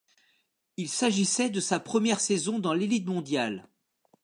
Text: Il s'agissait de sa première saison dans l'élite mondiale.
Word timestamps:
Il 0.77 0.89
s'agissait 0.89 1.51
de 1.51 1.59
sa 1.59 1.79
première 1.79 2.21
saison 2.21 2.57
dans 2.57 2.73
l'élite 2.73 3.05
mondiale. 3.05 3.67